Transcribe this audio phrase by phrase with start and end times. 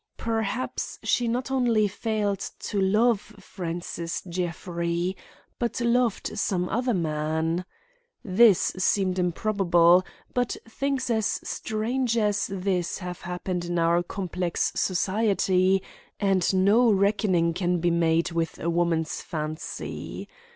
[0.17, 5.15] Perhaps she not only failed to love Francis Jeffrey,
[5.59, 7.65] but loved some other man.
[8.23, 10.03] This seemed improbable,
[10.33, 15.83] but things as strange as this have happened in our complex society
[16.19, 20.27] and no reckoning can be made with a woman's fancy.